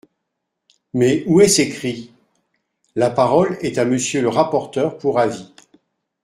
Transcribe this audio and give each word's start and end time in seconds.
Mais 0.95 1.23
où 1.27 1.41
est-ce 1.41 1.61
écrit? 1.61 2.11
La 2.95 3.11
parole 3.11 3.59
est 3.61 3.77
à 3.77 3.85
Monsieur 3.85 4.19
le 4.23 4.29
rapporteur 4.29 4.97
pour 4.97 5.19
avis. 5.19 5.53